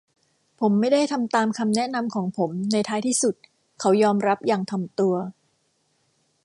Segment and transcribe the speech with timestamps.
[0.59, 3.35] ผมไม่ได้ทำตามคำแนะนำของผมในท้ายที่สุด
[3.79, 5.15] เขายอมรับอย่างถ่อมตัว